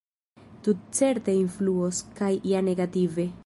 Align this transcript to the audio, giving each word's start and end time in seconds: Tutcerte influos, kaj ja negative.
Tutcerte 0.67 1.35
influos, 1.43 2.01
kaj 2.21 2.33
ja 2.53 2.67
negative. 2.71 3.33